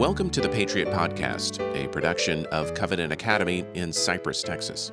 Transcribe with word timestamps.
Welcome 0.00 0.30
to 0.30 0.40
the 0.40 0.48
Patriot 0.48 0.88
Podcast, 0.88 1.60
a 1.76 1.86
production 1.86 2.46
of 2.46 2.72
Covenant 2.72 3.12
Academy 3.12 3.66
in 3.74 3.92
Cypress, 3.92 4.42
Texas. 4.42 4.92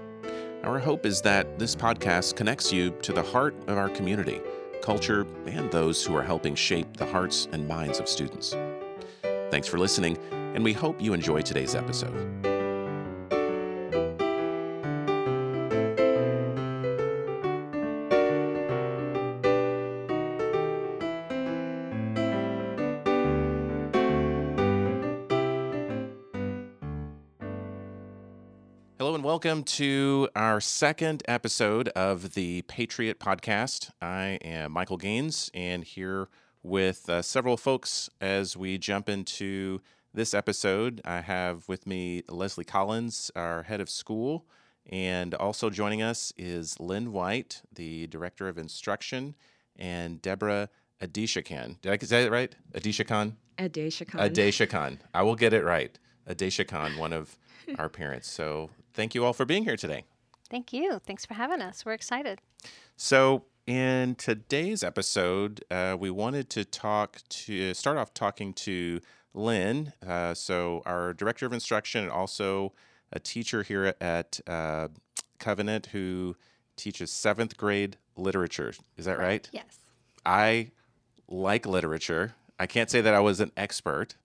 Our 0.64 0.80
hope 0.80 1.06
is 1.06 1.21
that 1.21 1.57
this 1.57 1.78
podcast 1.78 2.36
connects 2.36 2.74
you 2.74 2.89
to 3.04 3.14
the 3.14 3.24
heart 3.24 3.56
of 3.68 3.78
our 3.78 3.88
community, 3.88 4.42
culture, 4.82 5.25
and 5.46 5.71
those 5.71 6.06
who 6.06 6.14
are 6.14 6.24
helping 6.24 6.56
shape 6.56 6.98
the 6.98 7.06
hearts 7.06 7.48
and 7.54 7.66
minds 7.66 8.02
of 8.02 8.10
students. 8.10 8.54
Thanks 9.50 9.70
for 9.70 9.78
listening, 9.78 10.18
and 10.29 10.62
we 10.62 10.74
hope 10.74 11.01
you 11.01 11.14
enjoy 11.14 11.39
today's 11.39 11.74
episode. 11.74 12.46
Welcome 29.47 29.64
to 29.64 30.28
our 30.36 30.60
second 30.60 31.24
episode 31.25 31.87
of 31.96 32.33
the 32.33 32.64
Patriot 32.64 33.17
Podcast. 33.17 33.92
I 34.02 34.39
am 34.44 34.73
Michael 34.73 34.97
Gaines 34.97 35.50
and 35.53 35.86
here 35.86 36.28
with 36.64 37.09
uh, 37.09 37.22
several 37.22 37.56
folks 37.56 38.09
as 38.20 38.58
we 38.58 38.78
jump 38.78 39.08
into 39.08 39.80
this 40.14 40.33
episode. 40.33 41.00
I 41.06 41.22
have 41.22 41.66
with 41.70 41.88
me 41.88 42.23
Leslie 42.28 42.66
Collins, 42.66 43.31
our 43.38 43.64
head 43.64 43.80
of 43.80 43.90
school, 43.90 44.45
and 44.86 45.34
also 45.34 45.70
joining 45.70 46.02
us 46.02 46.34
is 46.38 46.78
Lynn 46.78 47.14
White, 47.14 47.62
the 47.73 48.08
director 48.08 48.50
of 48.50 48.58
instruction, 48.58 49.34
and 49.78 50.22
Deborah 50.22 50.68
Adesokan. 51.02 51.80
Did 51.80 51.94
I 51.94 52.06
say 52.06 52.23
it 52.25 52.31
right? 52.31 52.53
Adesokan? 52.73 53.38
Adesokan. 53.58 54.30
Adesokan. 54.30 54.98
I 55.14 55.23
will 55.23 55.36
get 55.38 55.53
it 55.53 55.64
right. 55.64 55.98
Adesokan, 56.30 56.98
one 56.98 57.14
of 57.14 57.38
our 57.80 57.88
parents. 57.88 58.30
So 58.30 58.72
thank 58.98 59.16
you 59.16 59.23
all 59.23 59.31
for 59.31 59.45
being 59.45 59.64
here 59.64 59.78
today. 59.78 60.03
Thank 60.50 60.73
you. 60.73 61.00
Thanks 61.06 61.26
for 61.26 61.36
having 61.36 61.62
us. 61.62 61.86
We're 61.86 61.94
excited. 61.94 62.42
So, 62.98 63.45
in 63.66 64.16
today's 64.16 64.84
episode, 64.84 65.64
uh, 65.70 65.95
we 66.00 66.09
wanted 66.09 66.50
to 66.52 66.66
talk 66.66 67.20
to 67.30 67.73
start 67.73 67.98
off 67.98 68.14
talking 68.14 68.53
to 68.53 69.00
Lynn. 69.34 69.94
Uh, 70.06 70.34
so, 70.34 70.81
our 70.86 71.14
director 71.14 71.45
of 71.45 71.53
instruction 71.53 72.03
and 72.03 72.12
also 72.12 72.73
a 73.14 73.20
teacher 73.20 73.64
here 73.64 73.94
at 74.02 74.40
uh, 74.48 74.88
Covenant 75.40 75.88
who 75.88 76.36
teaches 76.75 77.12
seventh 77.12 77.56
grade 77.58 77.98
literature. 78.16 78.73
Is 78.98 79.06
that 79.06 79.20
right? 79.20 79.48
Yes. 79.52 79.80
I 80.25 80.72
like 81.28 81.66
literature. 81.66 82.34
I 82.59 82.66
can't 82.66 82.90
say 82.90 83.02
that 83.02 83.14
I 83.14 83.20
was 83.20 83.40
an 83.40 83.52
expert, 83.56 84.16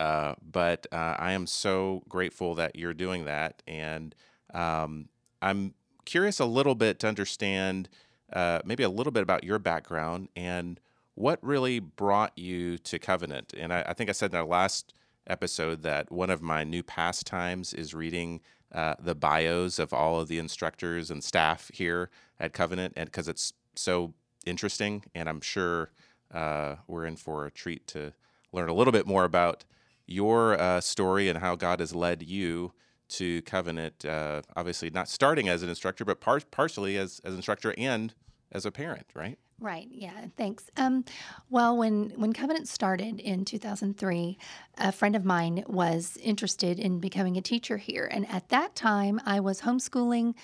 uh, 0.00 0.34
but 0.50 0.86
uh, 0.92 1.14
I 1.18 1.32
am 1.32 1.46
so 1.46 2.02
grateful 2.08 2.54
that 2.54 2.74
you're 2.74 2.94
doing 2.94 3.26
that. 3.26 3.62
And 3.68 4.14
um, 4.54 5.10
I'm 5.42 5.74
curious 6.06 6.40
a 6.40 6.46
little 6.46 6.74
bit 6.74 6.98
to 7.00 7.06
understand 7.06 7.90
uh, 8.32 8.60
maybe 8.64 8.82
a 8.82 8.88
little 8.88 9.12
bit 9.12 9.22
about 9.22 9.44
your 9.44 9.58
background 9.58 10.28
and 10.34 10.80
what 11.16 11.38
really 11.42 11.80
brought 11.80 12.32
you 12.38 12.78
to 12.78 12.98
Covenant. 12.98 13.52
And 13.54 13.74
I, 13.74 13.84
I, 13.88 13.92
think 13.92 14.08
I 14.08 14.14
said 14.14 14.32
in 14.32 14.38
our 14.38 14.46
last 14.46 14.94
episode 15.26 15.82
that 15.82 16.10
one 16.10 16.30
of 16.30 16.40
my 16.40 16.64
new 16.64 16.82
pastimes 16.82 17.74
is 17.74 17.92
reading 17.92 18.40
uh, 18.72 18.94
the 18.98 19.14
bios 19.14 19.78
of 19.78 19.92
all 19.92 20.18
of 20.18 20.28
the 20.28 20.38
instructors 20.38 21.10
and 21.10 21.22
staff 21.22 21.70
here 21.74 22.08
at 22.38 22.54
Covenant, 22.54 22.94
and 22.96 23.04
because 23.04 23.28
it's 23.28 23.52
so 23.74 24.14
interesting, 24.46 25.04
and 25.14 25.28
I'm 25.28 25.42
sure 25.42 25.90
uh, 26.32 26.76
we're 26.86 27.04
in 27.04 27.16
for 27.16 27.44
a 27.44 27.50
treat 27.50 27.86
to 27.88 28.14
learn 28.50 28.70
a 28.70 28.74
little 28.74 28.92
bit 28.92 29.06
more 29.06 29.24
about 29.24 29.64
your 30.10 30.60
uh, 30.60 30.80
story 30.80 31.28
and 31.28 31.38
how 31.38 31.56
God 31.56 31.80
has 31.80 31.94
led 31.94 32.22
you 32.22 32.72
to 33.10 33.42
Covenant. 33.42 34.04
Uh, 34.04 34.42
obviously, 34.56 34.90
not 34.90 35.08
starting 35.08 35.48
as 35.48 35.62
an 35.62 35.68
instructor, 35.68 36.04
but 36.04 36.20
par- 36.20 36.42
partially 36.50 36.96
as 36.96 37.20
as 37.24 37.34
instructor 37.34 37.74
and 37.78 38.14
as 38.52 38.66
a 38.66 38.70
parent, 38.70 39.06
right? 39.14 39.38
Right. 39.60 39.88
Yeah. 39.90 40.26
Thanks. 40.38 40.70
Um, 40.76 41.04
well, 41.50 41.76
when 41.76 42.10
when 42.16 42.32
Covenant 42.32 42.66
started 42.66 43.20
in 43.20 43.44
2003, 43.44 44.38
a 44.78 44.92
friend 44.92 45.14
of 45.14 45.24
mine 45.24 45.64
was 45.66 46.16
interested 46.22 46.78
in 46.78 46.98
becoming 46.98 47.36
a 47.36 47.42
teacher 47.42 47.76
here, 47.76 48.08
and 48.10 48.28
at 48.30 48.48
that 48.48 48.74
time, 48.74 49.20
I 49.26 49.40
was 49.40 49.62
homeschooling 49.62 50.34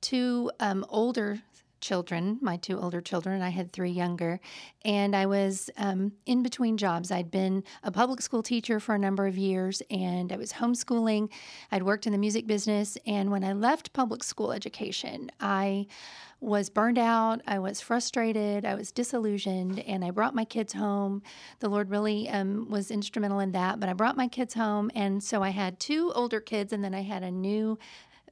two 0.00 0.50
um, 0.58 0.84
older 0.88 1.42
children, 1.82 2.38
my 2.40 2.56
two 2.56 2.80
older 2.80 3.02
children. 3.02 3.42
I 3.42 3.50
had 3.50 3.72
three 3.72 3.90
younger. 3.90 4.40
And 4.84 5.14
I 5.14 5.26
was 5.26 5.68
um, 5.76 6.12
in 6.24 6.42
between 6.42 6.78
jobs. 6.78 7.10
I'd 7.10 7.30
been 7.30 7.64
a 7.82 7.92
public 7.92 8.22
school 8.22 8.42
teacher 8.42 8.80
for 8.80 8.94
a 8.94 8.98
number 8.98 9.26
of 9.26 9.36
years 9.36 9.82
and 9.90 10.32
I 10.32 10.36
was 10.36 10.54
homeschooling. 10.54 11.30
I'd 11.70 11.82
worked 11.82 12.06
in 12.06 12.12
the 12.12 12.18
music 12.18 12.46
business. 12.46 12.96
And 13.06 13.30
when 13.30 13.44
I 13.44 13.52
left 13.52 13.92
public 13.92 14.24
school 14.24 14.52
education, 14.52 15.30
I 15.40 15.88
was 16.40 16.70
burned 16.70 16.98
out. 16.98 17.42
I 17.46 17.58
was 17.58 17.80
frustrated. 17.80 18.64
I 18.64 18.74
was 18.74 18.90
disillusioned. 18.90 19.80
And 19.80 20.04
I 20.04 20.10
brought 20.10 20.34
my 20.34 20.44
kids 20.44 20.72
home. 20.72 21.22
The 21.60 21.68
Lord 21.68 21.90
really 21.90 22.28
um, 22.28 22.70
was 22.70 22.90
instrumental 22.90 23.40
in 23.40 23.52
that. 23.52 23.78
But 23.78 23.88
I 23.88 23.92
brought 23.92 24.16
my 24.16 24.28
kids 24.28 24.54
home. 24.54 24.90
And 24.94 25.22
so 25.22 25.42
I 25.42 25.50
had 25.50 25.78
two 25.78 26.12
older 26.14 26.40
kids 26.40 26.72
and 26.72 26.82
then 26.82 26.94
I 26.94 27.02
had 27.02 27.22
a 27.22 27.30
new. 27.30 27.78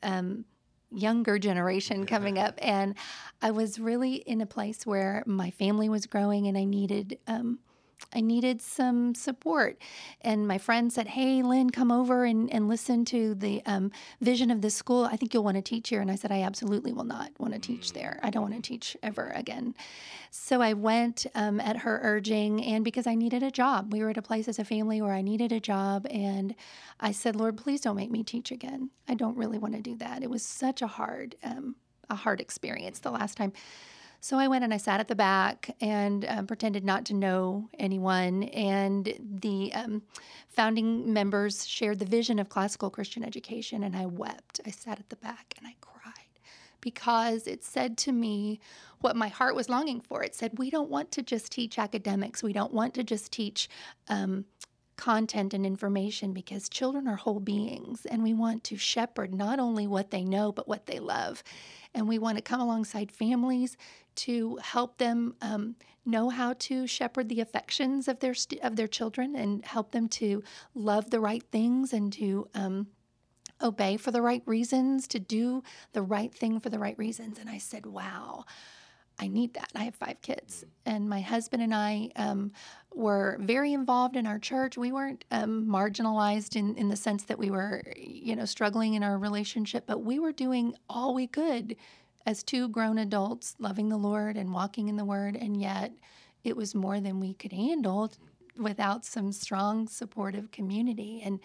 Um, 0.02 0.44
younger 0.90 1.38
generation 1.38 2.06
coming 2.06 2.38
up. 2.38 2.58
And 2.58 2.94
I 3.42 3.50
was 3.50 3.78
really 3.78 4.14
in 4.14 4.40
a 4.40 4.46
place 4.46 4.86
where 4.86 5.22
my 5.26 5.50
family 5.50 5.88
was 5.88 6.06
growing 6.06 6.46
and 6.46 6.56
I 6.58 6.64
needed 6.64 7.18
um, 7.26 7.58
I 8.12 8.20
needed 8.20 8.60
some 8.60 9.14
support. 9.14 9.78
And 10.22 10.46
my 10.46 10.58
friend 10.58 10.92
said, 10.92 11.08
Hey, 11.08 11.42
Lynn, 11.42 11.70
come 11.70 11.92
over 11.92 12.24
and, 12.24 12.52
and 12.52 12.68
listen 12.68 13.04
to 13.06 13.34
the 13.34 13.62
um, 13.66 13.92
vision 14.20 14.50
of 14.50 14.62
this 14.62 14.74
school. 14.74 15.04
I 15.04 15.16
think 15.16 15.32
you'll 15.32 15.44
want 15.44 15.56
to 15.56 15.62
teach 15.62 15.88
here. 15.88 16.00
And 16.00 16.10
I 16.10 16.16
said, 16.16 16.32
I 16.32 16.42
absolutely 16.42 16.92
will 16.92 17.04
not 17.04 17.30
want 17.38 17.54
to 17.54 17.60
teach 17.60 17.90
mm. 17.90 17.94
there. 17.94 18.20
I 18.22 18.30
don't 18.30 18.42
want 18.42 18.54
to 18.54 18.62
teach 18.62 18.96
ever 19.02 19.32
again. 19.34 19.74
So 20.30 20.62
I 20.62 20.74
went 20.74 21.26
um, 21.34 21.60
at 21.60 21.78
her 21.78 22.00
urging, 22.02 22.62
and 22.64 22.84
because 22.84 23.06
I 23.06 23.16
needed 23.16 23.42
a 23.42 23.50
job, 23.50 23.92
we 23.92 24.02
were 24.02 24.10
at 24.10 24.16
a 24.16 24.22
place 24.22 24.46
as 24.46 24.60
a 24.60 24.64
family 24.64 25.02
where 25.02 25.12
I 25.12 25.22
needed 25.22 25.50
a 25.50 25.60
job. 25.60 26.06
And 26.08 26.54
I 27.00 27.12
said, 27.12 27.34
Lord, 27.34 27.56
please 27.56 27.80
don't 27.80 27.96
make 27.96 28.10
me 28.10 28.22
teach 28.22 28.52
again. 28.52 28.90
I 29.08 29.14
don't 29.14 29.36
really 29.36 29.58
want 29.58 29.74
to 29.74 29.80
do 29.80 29.96
that. 29.96 30.22
It 30.22 30.30
was 30.30 30.44
such 30.44 30.82
a 30.82 30.86
hard, 30.86 31.34
um, 31.42 31.74
a 32.08 32.14
hard 32.14 32.40
experience 32.40 33.00
the 33.00 33.10
last 33.10 33.36
time. 33.36 33.52
So 34.20 34.38
I 34.38 34.48
went 34.48 34.64
and 34.64 34.74
I 34.74 34.76
sat 34.76 35.00
at 35.00 35.08
the 35.08 35.14
back 35.14 35.74
and 35.80 36.26
um, 36.28 36.46
pretended 36.46 36.84
not 36.84 37.06
to 37.06 37.14
know 37.14 37.70
anyone. 37.78 38.44
And 38.44 39.14
the 39.18 39.72
um, 39.72 40.02
founding 40.48 41.12
members 41.12 41.66
shared 41.66 41.98
the 41.98 42.04
vision 42.04 42.38
of 42.38 42.50
classical 42.50 42.90
Christian 42.90 43.24
education, 43.24 43.82
and 43.82 43.96
I 43.96 44.06
wept. 44.06 44.60
I 44.66 44.70
sat 44.70 44.98
at 44.98 45.08
the 45.08 45.16
back 45.16 45.54
and 45.58 45.66
I 45.66 45.74
cried 45.80 45.90
because 46.80 47.46
it 47.46 47.64
said 47.64 47.96
to 47.98 48.12
me 48.12 48.60
what 49.00 49.16
my 49.16 49.28
heart 49.28 49.54
was 49.54 49.68
longing 49.68 50.00
for. 50.00 50.22
It 50.22 50.34
said, 50.34 50.58
We 50.58 50.70
don't 50.70 50.90
want 50.90 51.10
to 51.12 51.22
just 51.22 51.50
teach 51.50 51.78
academics, 51.78 52.42
we 52.42 52.52
don't 52.52 52.74
want 52.74 52.94
to 52.94 53.04
just 53.04 53.32
teach. 53.32 53.68
Um, 54.08 54.44
content 54.96 55.54
and 55.54 55.64
information 55.64 56.34
because 56.34 56.68
children 56.68 57.08
are 57.08 57.16
whole 57.16 57.40
beings 57.40 58.04
and 58.04 58.22
we 58.22 58.34
want 58.34 58.62
to 58.62 58.76
shepherd 58.76 59.32
not 59.32 59.58
only 59.58 59.86
what 59.86 60.10
they 60.10 60.22
know 60.22 60.52
but 60.52 60.68
what 60.68 60.84
they 60.84 60.98
love 60.98 61.42
and 61.94 62.08
we 62.08 62.18
want 62.18 62.36
to 62.36 62.42
come 62.42 62.60
alongside 62.60 63.10
families 63.10 63.76
to 64.16 64.56
help 64.62 64.98
them 64.98 65.34
um, 65.40 65.76
know 66.04 66.28
how 66.28 66.54
to 66.58 66.86
shepherd 66.86 67.28
the 67.28 67.40
affections 67.40 68.08
of 68.08 68.20
their 68.20 68.34
st- 68.34 68.62
of 68.62 68.76
their 68.76 68.88
children 68.88 69.36
and 69.36 69.64
help 69.64 69.92
them 69.92 70.08
to 70.08 70.42
love 70.74 71.10
the 71.10 71.20
right 71.20 71.44
things 71.50 71.92
and 71.92 72.12
to 72.12 72.48
um, 72.54 72.86
obey 73.62 73.96
for 73.96 74.10
the 74.10 74.22
right 74.22 74.42
reasons, 74.46 75.06
to 75.08 75.18
do 75.18 75.62
the 75.92 76.02
right 76.02 76.34
thing 76.34 76.60
for 76.60 76.70
the 76.70 76.78
right 76.78 76.98
reasons. 76.98 77.38
And 77.38 77.48
I 77.48 77.58
said, 77.58 77.86
"Wow." 77.86 78.44
I 79.20 79.28
need 79.28 79.52
that. 79.54 79.70
I 79.74 79.84
have 79.84 79.94
five 79.94 80.22
kids. 80.22 80.64
And 80.86 81.08
my 81.08 81.20
husband 81.20 81.62
and 81.62 81.74
I 81.74 82.10
um, 82.16 82.52
were 82.94 83.36
very 83.40 83.74
involved 83.74 84.16
in 84.16 84.26
our 84.26 84.38
church. 84.38 84.78
We 84.78 84.92
weren't 84.92 85.26
um, 85.30 85.66
marginalized 85.66 86.56
in, 86.56 86.74
in 86.76 86.88
the 86.88 86.96
sense 86.96 87.24
that 87.24 87.38
we 87.38 87.50
were, 87.50 87.82
you 87.96 88.34
know, 88.34 88.46
struggling 88.46 88.94
in 88.94 89.02
our 89.02 89.18
relationship, 89.18 89.84
but 89.86 90.02
we 90.02 90.18
were 90.18 90.32
doing 90.32 90.74
all 90.88 91.14
we 91.14 91.26
could 91.26 91.76
as 92.24 92.42
two 92.42 92.68
grown 92.68 92.96
adults, 92.96 93.56
loving 93.58 93.90
the 93.90 93.98
Lord 93.98 94.38
and 94.38 94.54
walking 94.54 94.88
in 94.88 94.96
the 94.96 95.04
Word. 95.04 95.36
And 95.36 95.60
yet 95.60 95.92
it 96.42 96.56
was 96.56 96.74
more 96.74 96.98
than 96.98 97.20
we 97.20 97.34
could 97.34 97.52
handle 97.52 98.10
without 98.56 99.04
some 99.04 99.32
strong, 99.32 99.86
supportive 99.86 100.50
community. 100.50 101.20
And 101.22 101.40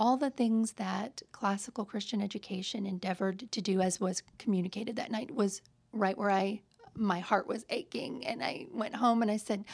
all 0.00 0.16
the 0.16 0.30
things 0.30 0.72
that 0.72 1.22
classical 1.30 1.84
Christian 1.84 2.20
education 2.20 2.86
endeavored 2.86 3.52
to 3.52 3.60
do, 3.60 3.80
as 3.80 4.00
was 4.00 4.24
communicated 4.38 4.96
that 4.96 5.12
night, 5.12 5.32
was 5.32 5.62
right 5.92 6.18
where 6.18 6.30
I 6.30 6.62
my 6.96 7.20
heart 7.20 7.46
was 7.46 7.64
aching. 7.70 8.26
And 8.26 8.42
I 8.42 8.66
went 8.72 8.96
home 8.96 9.22
and 9.22 9.30
I 9.30 9.36
said, 9.36 9.64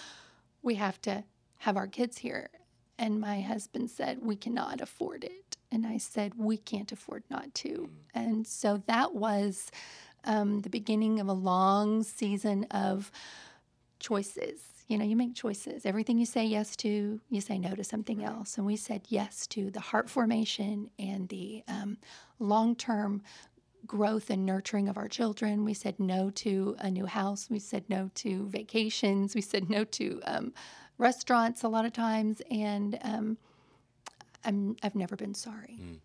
We 0.62 0.76
have 0.76 1.00
to 1.02 1.24
have 1.58 1.76
our 1.76 1.86
kids 1.86 2.18
here. 2.18 2.50
And 2.98 3.20
my 3.20 3.40
husband 3.40 3.90
said, 3.90 4.18
We 4.22 4.36
cannot 4.36 4.80
afford 4.80 5.24
it. 5.24 5.56
And 5.72 5.86
I 5.86 5.98
said, 5.98 6.34
We 6.36 6.56
can't 6.56 6.92
afford 6.92 7.24
not 7.30 7.54
to. 7.56 7.90
And 8.14 8.46
so 8.46 8.82
that 8.86 9.14
was 9.14 9.70
um, 10.24 10.60
the 10.60 10.70
beginning 10.70 11.20
of 11.20 11.28
a 11.28 11.32
long 11.32 12.02
season 12.02 12.64
of 12.70 13.10
choices. 13.98 14.60
you 14.88 14.98
know, 14.98 15.04
you 15.04 15.14
make 15.14 15.34
choices. 15.34 15.86
Everything 15.86 16.18
you 16.18 16.26
say 16.26 16.44
yes 16.44 16.74
to, 16.76 17.20
you 17.30 17.40
say 17.40 17.58
no 17.58 17.74
to 17.74 17.84
something 17.84 18.24
else. 18.24 18.56
And 18.56 18.66
we 18.66 18.76
said 18.76 19.02
yes 19.08 19.46
to 19.48 19.70
the 19.70 19.80
heart 19.80 20.10
formation 20.10 20.90
and 20.98 21.28
the 21.28 21.62
um, 21.68 21.96
long 22.40 22.74
term 22.74 23.22
growth 23.90 24.30
and 24.30 24.46
nurturing 24.46 24.88
of 24.88 24.96
our 24.96 25.08
children. 25.08 25.64
We 25.64 25.74
said 25.74 25.98
no 25.98 26.30
to 26.30 26.76
a 26.78 26.88
new 26.88 27.06
house. 27.06 27.48
We 27.50 27.58
said 27.58 27.82
no 27.88 28.08
to 28.14 28.46
vacations. 28.46 29.34
We 29.34 29.40
said 29.40 29.68
no 29.68 29.82
to 29.82 30.20
um, 30.26 30.52
restaurants 30.96 31.64
a 31.64 31.68
lot 31.68 31.84
of 31.84 31.92
times. 31.92 32.40
And 32.52 33.00
um, 33.02 33.36
I'm, 34.44 34.76
I've 34.84 34.94
never 34.94 35.16
been 35.16 35.34
sorry. 35.34 35.80
Mm. 35.82 35.98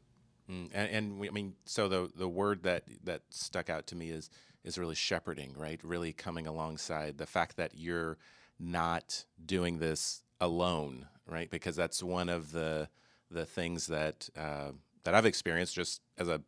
Mm. 0.52 0.70
And, 0.74 0.90
and 0.90 1.20
we, 1.20 1.28
I 1.28 1.32
mean, 1.32 1.54
so 1.66 1.88
the 1.88 2.10
the 2.16 2.28
word 2.28 2.64
that 2.64 2.86
that 3.04 3.22
stuck 3.30 3.70
out 3.70 3.86
to 3.88 3.96
me 3.96 4.10
is 4.10 4.32
is 4.64 4.80
really 4.80 4.96
shepherding, 4.96 5.54
right? 5.56 5.80
Really 5.84 6.12
coming 6.12 6.48
alongside 6.48 7.20
the 7.20 7.28
fact 7.28 7.56
that 7.58 7.74
you're 7.76 8.18
not 8.60 9.26
doing 9.46 9.78
this 9.78 10.24
alone, 10.42 11.08
right? 11.28 11.52
Because 11.52 11.76
that's 11.76 12.02
one 12.02 12.30
of 12.30 12.52
the 12.52 12.90
the 13.30 13.46
things 13.46 13.88
that 13.88 14.30
uh, 14.36 14.72
that 15.04 15.14
I've 15.14 15.26
experienced 15.28 15.76
just 15.76 16.02
as 16.18 16.28
a 16.28 16.42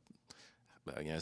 you 1.01 1.12
know, 1.12 1.19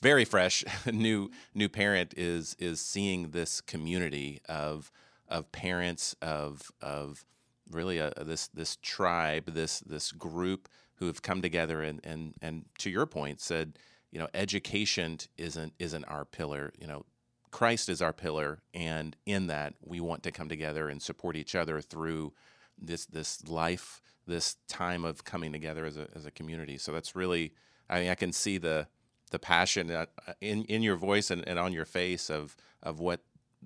very 0.00 0.24
fresh 0.24 0.64
new 0.92 1.30
new 1.54 1.68
parent 1.68 2.14
is 2.16 2.56
is 2.58 2.80
seeing 2.80 3.30
this 3.30 3.60
community 3.60 4.40
of 4.48 4.90
of 5.28 5.50
parents 5.52 6.14
of 6.22 6.70
of 6.80 7.24
really 7.70 7.98
a, 7.98 8.12
this 8.22 8.48
this 8.48 8.76
tribe 8.76 9.46
this 9.46 9.80
this 9.80 10.12
group 10.12 10.68
who 10.96 11.06
have 11.06 11.22
come 11.22 11.42
together 11.42 11.82
and 11.82 12.00
and 12.04 12.34
and 12.40 12.64
to 12.78 12.90
your 12.90 13.06
point 13.06 13.40
said 13.40 13.78
you 14.10 14.18
know 14.18 14.28
education 14.34 15.18
isn't 15.36 15.74
isn't 15.78 16.04
our 16.04 16.24
pillar. 16.24 16.72
You 16.80 16.86
know 16.86 17.04
Christ 17.50 17.88
is 17.88 18.02
our 18.02 18.12
pillar 18.12 18.62
and 18.74 19.16
in 19.24 19.46
that 19.46 19.74
we 19.82 20.00
want 20.00 20.22
to 20.24 20.32
come 20.32 20.48
together 20.48 20.88
and 20.88 21.02
support 21.02 21.36
each 21.36 21.54
other 21.54 21.80
through 21.80 22.32
this 22.78 23.06
this 23.06 23.46
life 23.48 24.00
this 24.26 24.56
time 24.68 25.04
of 25.04 25.24
coming 25.24 25.52
together 25.52 25.84
as 25.84 25.96
a 25.96 26.08
as 26.14 26.26
a 26.26 26.30
community. 26.30 26.78
So 26.78 26.92
that's 26.92 27.16
really 27.16 27.52
I 27.88 28.00
mean 28.00 28.10
I 28.10 28.14
can 28.14 28.32
see 28.32 28.58
the 28.58 28.88
the 29.30 29.38
passion 29.38 29.90
uh, 29.90 30.06
in 30.40 30.64
in 30.64 30.82
your 30.82 30.96
voice 30.96 31.30
and, 31.30 31.46
and 31.46 31.58
on 31.58 31.72
your 31.72 31.84
face 31.84 32.30
of 32.30 32.56
of 32.82 33.00
what 33.00 33.20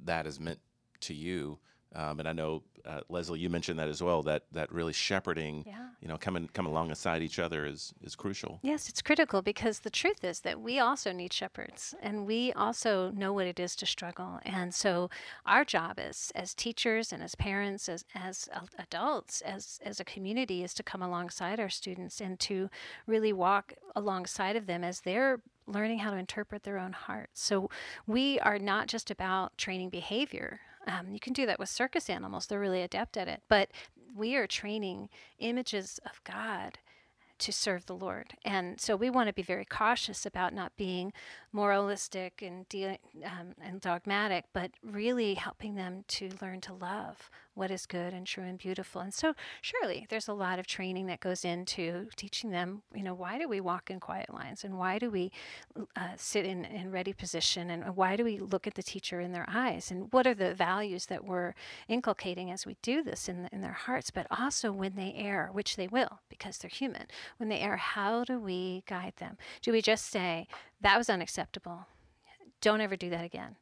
that 0.05 0.25
has 0.25 0.41
meant 0.41 0.61
to 1.01 1.15
you 1.15 1.59
um, 1.95 2.21
and 2.21 2.29
I 2.29 2.33
know 2.33 2.63
uh, 2.87 3.01
Leslie, 3.09 3.39
you 3.39 3.49
mentioned 3.49 3.79
that 3.79 3.89
as 3.89 4.03
well. 4.03 4.23
That 4.23 4.45
that 4.53 4.73
really 4.73 4.93
shepherding, 4.93 5.65
yeah. 5.67 5.89
you 6.01 6.09
know, 6.09 6.17
coming 6.17 6.49
coming 6.53 6.73
alongside 6.73 7.23
each 7.23 7.39
other 7.39 7.67
is 7.67 7.95
is 8.03 8.15
crucial. 8.15 8.59
Yes, 8.63 8.89
it's 8.89 9.03
critical 9.03 9.43
because 9.43 9.81
the 9.81 9.91
truth 9.91 10.25
is 10.25 10.41
that 10.41 10.61
we 10.61 10.79
also 10.79 11.13
need 11.13 11.33
shepherds, 11.33 11.95
and 12.03 12.27
we 12.27 12.53
also 12.53 13.11
know 13.11 13.33
what 13.33 13.47
it 13.47 13.61
is 13.61 13.77
to 13.77 13.87
struggle. 13.87 14.41
And 14.45 14.75
so, 14.75 15.11
our 15.47 15.65
job 15.65 15.99
as 15.99 16.33
as 16.35 16.55
teachers 16.55 17.13
and 17.13 17.23
as 17.23 17.35
parents, 17.35 17.89
as 17.89 18.05
as 18.15 18.49
adults, 18.79 19.41
as 19.43 19.81
as 19.85 20.01
a 20.01 20.05
community, 20.05 20.63
is 20.63 20.75
to 20.75 20.83
come 20.83 21.03
alongside 21.03 21.61
our 21.61 21.71
students 21.71 22.21
and 22.21 22.39
to 22.41 22.71
really 23.07 23.33
walk 23.33 23.75
alongside 23.95 24.57
of 24.57 24.67
them 24.67 24.85
as 24.85 25.01
they're 25.01 25.41
learning 25.67 26.01
how 26.01 26.11
to 26.11 26.17
interpret 26.17 26.65
their 26.65 26.79
own 26.79 26.93
hearts. 26.93 27.41
So 27.41 27.71
we 28.07 28.41
are 28.41 28.59
not 28.59 28.89
just 28.89 29.11
about 29.11 29.57
training 29.57 29.91
behavior. 29.91 30.61
Um, 30.91 31.13
you 31.13 31.21
can 31.21 31.33
do 31.33 31.47
that 31.47 31.59
with 31.59 31.69
circus 31.69 32.11
animals, 32.11 32.47
they're 32.47 32.61
really 32.61 32.83
adept 32.83 33.17
at 33.17 33.29
it. 33.29 33.43
But 33.49 33.71
we 34.15 34.35
are 34.37 34.47
training 34.47 35.09
images 35.39 36.01
of 36.05 36.23
God 36.25 36.79
to 37.41 37.53
serve 37.53 37.87
the 37.87 37.95
Lord. 37.95 38.35
And 38.45 38.81
so 38.81 38.97
we 38.97 39.11
want 39.11 39.29
to 39.29 39.33
be 39.33 39.43
very 39.43 39.65
cautious 39.65 40.25
about 40.25 40.55
not 40.55 40.77
being 40.77 41.13
moralistic 41.53 42.43
and, 42.43 42.69
de- 42.69 42.99
um, 43.25 43.55
and 43.61 43.81
dogmatic, 43.81 44.45
but 44.53 44.71
really 44.83 45.35
helping 45.35 45.75
them 45.75 46.05
to 46.09 46.31
learn 46.41 46.61
to 46.63 46.73
love 46.73 47.31
what 47.55 47.71
is 47.71 47.85
good 47.85 48.15
and 48.15 48.27
true 48.27 48.45
and 48.45 48.59
beautiful. 48.59 49.01
And 49.01 49.13
so, 49.13 49.35
surely, 49.61 50.07
there's 50.09 50.29
a 50.29 50.33
lot 50.33 50.59
of 50.59 50.67
training 50.67 51.07
that 51.07 51.21
goes 51.21 51.45
into 51.45 52.09
teaching 52.17 52.51
them, 52.51 52.83
you 52.95 53.03
know, 53.03 53.13
why 53.13 53.39
do 53.39 53.49
we 53.49 53.61
walk 53.61 53.91
in 53.91 54.01
quiet 54.01 54.33
lines 54.33 54.65
and 54.65 54.79
why 54.79 54.99
do 54.99 55.11
we 55.11 55.33
uh, 55.97 56.09
sit 56.17 56.47
in, 56.47 56.65
in 56.65 56.91
ready 56.91 57.13
position 57.13 57.69
and 57.71 57.97
why 57.97 58.17
do 58.17 58.25
we 58.25 58.39
look 58.39 58.67
at 58.67 58.75
the 58.75 58.83
teacher 58.83 59.21
in 59.21 59.33
their 59.33 59.45
eyes 59.49 59.91
and 59.91 60.13
what 60.13 60.27
are 60.27 60.35
the 60.35 60.55
values 60.55 61.07
that 61.07 61.25
we're 61.25 61.55
inculcating 61.89 62.51
as 62.51 62.65
we 62.65 62.77
do 62.83 63.03
this 63.03 63.29
in, 63.29 63.49
in 63.53 63.61
their 63.61 63.73
hearts, 63.73 64.11
but 64.11 64.27
also 64.31 64.73
when 64.73 64.95
they 64.95 65.13
err, 65.17 65.51
which 65.53 65.77
they 65.77 65.89
will 65.89 66.21
because 66.29 66.59
they're 66.59 66.71
human. 66.71 67.07
When 67.37 67.49
they 67.49 67.61
err, 67.61 67.77
how 67.77 68.25
do 68.25 68.39
we 68.39 68.85
guide 68.87 69.15
them? 69.19 69.37
Do 69.63 69.73
we 69.73 69.83
just 69.83 70.07
say, 70.07 70.49
that 70.81 70.99
was 70.99 71.11
unacceptable? 71.11 71.87
Don't 72.61 72.81
ever 72.81 72.97
do 72.97 73.11
that 73.11 73.25
again. 73.25 73.57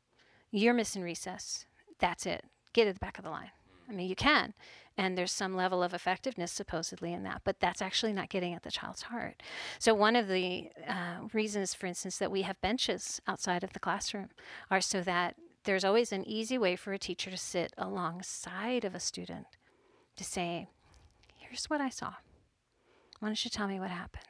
You're 0.51 0.75
missing 0.75 1.03
recess. 1.03 1.67
That's 1.99 2.27
it. 2.27 2.45
Get 2.73 2.89
at 2.89 2.95
the 2.95 3.01
back 3.01 3.19
of 3.19 3.25
the 3.25 3.31
line. 3.31 3.51
I 3.89 3.93
mean, 3.93 4.09
you 4.09 4.17
can, 4.17 4.53
and 4.99 5.17
there's 5.17 5.33
some 5.33 5.57
level 5.57 5.83
of 5.83 5.95
effectiveness 5.95 6.53
supposedly 6.53 7.13
in 7.13 7.23
that, 7.23 7.41
but 7.45 7.61
that's 7.61 7.81
actually 7.81 8.13
not 8.13 8.29
getting 8.29 8.53
at 8.53 8.65
the 8.65 8.71
child's 8.71 9.03
heart. 9.03 9.43
So, 9.79 9.95
one 9.95 10.15
of 10.15 10.29
the 10.29 10.71
uh, 10.87 11.29
reasons, 11.33 11.73
for 11.73 11.87
instance, 11.87 12.19
that 12.19 12.31
we 12.31 12.43
have 12.43 12.61
benches 12.61 13.23
outside 13.27 13.65
of 13.65 13.73
the 13.73 13.81
classroom 13.81 14.29
are 14.71 14.83
so 14.83 15.01
that 15.03 15.37
there's 15.65 15.85
always 15.85 16.13
an 16.13 16.27
easy 16.27 16.59
way 16.59 16.77
for 16.77 16.93
a 16.93 16.99
teacher 16.99 17.31
to 17.31 17.37
sit 17.37 17.73
alongside 17.79 18.85
of 18.85 18.95
a 18.95 19.01
student 19.01 19.47
to 20.17 20.25
say, 20.25 20.69
Here's 21.37 21.71
what 21.71 21.81
I 21.81 21.89
saw. 21.89 22.15
Why 23.19 23.29
don't 23.29 23.45
you 23.45 23.51
tell 23.51 23.67
me 23.69 23.81
what 23.81 23.91
happened? 23.91 24.25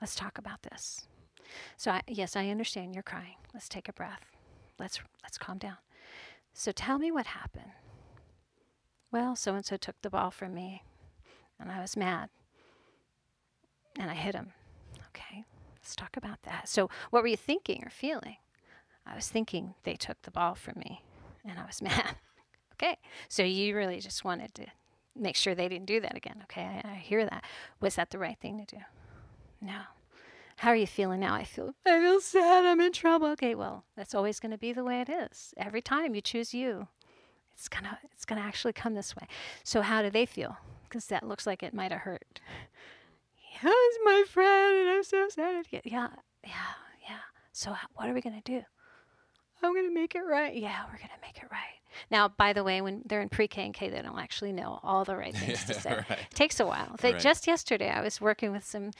Let's 0.00 0.14
talk 0.14 0.38
about 0.38 0.62
this. 0.62 1.06
So, 1.76 1.90
I, 1.90 2.02
yes, 2.06 2.36
I 2.36 2.48
understand 2.48 2.94
you're 2.94 3.02
crying. 3.02 3.36
Let's 3.52 3.68
take 3.68 3.88
a 3.88 3.92
breath. 3.92 4.24
Let's 4.78 5.00
let's 5.22 5.38
calm 5.38 5.58
down. 5.58 5.78
So 6.52 6.72
tell 6.72 6.98
me 6.98 7.10
what 7.10 7.26
happened. 7.26 7.72
Well, 9.10 9.34
so 9.36 9.54
and 9.54 9.64
so 9.64 9.76
took 9.76 10.00
the 10.02 10.10
ball 10.10 10.30
from 10.30 10.54
me, 10.54 10.82
and 11.58 11.70
I 11.70 11.80
was 11.80 11.96
mad, 11.96 12.28
and 13.98 14.10
I 14.10 14.14
hit 14.14 14.34
him. 14.34 14.52
Okay, 15.08 15.44
let's 15.76 15.96
talk 15.96 16.16
about 16.16 16.42
that. 16.42 16.68
So, 16.68 16.90
what 17.10 17.22
were 17.22 17.28
you 17.28 17.36
thinking 17.36 17.82
or 17.84 17.90
feeling? 17.90 18.36
I 19.06 19.14
was 19.14 19.28
thinking 19.28 19.74
they 19.84 19.94
took 19.94 20.20
the 20.22 20.30
ball 20.30 20.54
from 20.54 20.74
me, 20.78 21.02
and 21.48 21.58
I 21.58 21.64
was 21.64 21.80
mad. 21.82 22.16
okay, 22.74 22.98
so 23.28 23.42
you 23.42 23.74
really 23.74 24.00
just 24.00 24.24
wanted 24.24 24.54
to 24.56 24.66
make 25.20 25.36
sure 25.36 25.54
they 25.54 25.68
didn't 25.68 25.86
do 25.86 26.00
that 26.00 26.16
again. 26.16 26.40
Okay, 26.44 26.82
I, 26.84 26.90
I 26.90 26.94
hear 26.94 27.24
that. 27.24 27.44
Was 27.80 27.96
that 27.96 28.10
the 28.10 28.18
right 28.18 28.38
thing 28.38 28.64
to 28.64 28.76
do? 28.76 28.82
No. 29.60 29.80
How 30.56 30.70
are 30.70 30.76
you 30.76 30.86
feeling 30.88 31.20
now? 31.20 31.34
I 31.34 31.44
feel 31.44 31.74
I 31.86 32.00
feel 32.00 32.20
sad. 32.20 32.64
I'm 32.64 32.80
in 32.80 32.92
trouble. 32.92 33.28
Okay, 33.28 33.54
well, 33.54 33.84
that's 33.96 34.14
always 34.14 34.40
going 34.40 34.50
to 34.50 34.58
be 34.58 34.72
the 34.72 34.82
way 34.82 35.00
it 35.00 35.08
is. 35.08 35.54
Every 35.56 35.80
time 35.80 36.16
you 36.16 36.20
choose 36.20 36.52
you, 36.52 36.88
it's 37.52 37.68
gonna 37.68 37.98
it's 38.12 38.24
gonna 38.24 38.40
actually 38.40 38.72
come 38.72 38.94
this 38.94 39.16
way. 39.16 39.26
So 39.64 39.82
how 39.82 40.02
do 40.02 40.10
they 40.10 40.26
feel? 40.26 40.56
Because 40.84 41.06
that 41.06 41.26
looks 41.26 41.46
like 41.46 41.62
it 41.62 41.74
might 41.74 41.92
have 41.92 42.02
hurt. 42.02 42.40
It's 43.60 43.98
my 44.04 44.24
friend, 44.28 44.76
and 44.78 44.90
I'm 44.90 45.02
so 45.04 45.28
sad. 45.28 45.66
Yeah, 45.70 45.80
yeah, 45.84 46.10
yeah. 46.44 47.18
So 47.52 47.74
what 47.94 48.08
are 48.08 48.14
we 48.14 48.20
gonna 48.20 48.40
do? 48.44 48.62
I'm 49.62 49.74
gonna 49.74 49.92
make 49.92 50.14
it 50.14 50.22
right. 50.22 50.54
Yeah, 50.54 50.84
we're 50.84 50.98
gonna 50.98 51.20
make 51.20 51.38
it 51.38 51.48
right. 51.50 51.77
Now, 52.10 52.28
by 52.28 52.52
the 52.52 52.64
way, 52.64 52.80
when 52.80 53.02
they're 53.06 53.20
in 53.20 53.28
pre-K 53.28 53.64
and 53.64 53.74
K, 53.74 53.88
they 53.88 54.02
don't 54.02 54.18
actually 54.18 54.52
know 54.52 54.80
all 54.82 55.04
the 55.04 55.16
right 55.16 55.34
things 55.34 55.64
to 55.64 55.74
say. 55.80 55.90
right. 55.90 56.10
It 56.10 56.34
takes 56.34 56.60
a 56.60 56.66
while. 56.66 56.96
They, 57.00 57.12
right. 57.12 57.20
Just 57.20 57.46
yesterday, 57.46 57.90
I 57.90 58.00
was 58.00 58.20
working 58.20 58.52
with 58.52 58.64
some 58.64 58.90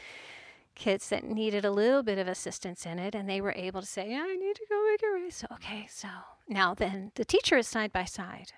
kids 0.75 1.09
that 1.09 1.25
needed 1.25 1.64
a 1.64 1.71
little 1.71 2.02
bit 2.02 2.19
of 2.19 2.28
assistance 2.28 2.87
in 2.87 2.99
it, 2.99 3.14
and 3.14 3.28
they 3.28 3.40
were 3.40 3.52
able 3.57 3.81
to 3.81 3.87
say, 3.87 4.11
yeah, 4.11 4.25
I 4.26 4.37
need 4.37 4.55
to 4.57 4.67
go 4.69 4.90
make 4.90 5.02
a 5.02 5.12
race. 5.12 5.37
So, 5.37 5.47
okay, 5.55 5.87
so 5.90 6.09
now 6.49 6.75
then 6.75 7.12
the 7.17 7.25
teacher 7.25 7.59
is 7.59 7.67
side 7.67 7.93
by 7.93 8.05
side 8.05 8.52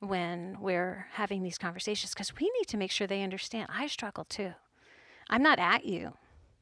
when 0.00 0.56
we're 0.60 1.06
having 1.12 1.42
these 1.42 1.58
conversations 1.58 2.14
because 2.14 2.34
we 2.36 2.50
need 2.58 2.66
to 2.68 2.76
make 2.76 2.90
sure 2.90 3.06
they 3.06 3.22
understand 3.22 3.68
I 3.72 3.86
struggle 3.86 4.24
too. 4.24 4.52
I'm 5.28 5.42
not 5.42 5.58
at 5.58 5.84
you. 5.84 6.14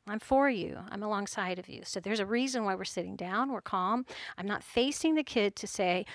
I'm 0.08 0.20
for 0.20 0.48
you. 0.48 0.78
I'm 0.90 1.02
alongside 1.02 1.58
of 1.58 1.68
you. 1.68 1.82
So 1.84 1.98
there's 1.98 2.20
a 2.20 2.26
reason 2.26 2.64
why 2.64 2.74
we're 2.76 2.84
sitting 2.84 3.16
down. 3.16 3.52
We're 3.52 3.60
calm. 3.60 4.06
I'm 4.38 4.46
not 4.46 4.62
facing 4.62 5.16
the 5.16 5.24
kid 5.24 5.56
to 5.56 5.66
say, 5.66 6.06